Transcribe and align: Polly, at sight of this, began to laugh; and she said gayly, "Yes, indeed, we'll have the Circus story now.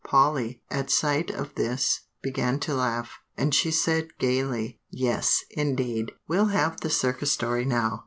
Polly, 0.03 0.63
at 0.71 0.89
sight 0.89 1.29
of 1.29 1.53
this, 1.53 2.07
began 2.23 2.59
to 2.61 2.73
laugh; 2.73 3.19
and 3.37 3.53
she 3.53 3.69
said 3.69 4.07
gayly, 4.17 4.79
"Yes, 4.89 5.43
indeed, 5.51 6.11
we'll 6.27 6.47
have 6.47 6.81
the 6.81 6.89
Circus 6.89 7.31
story 7.31 7.65
now. 7.65 7.99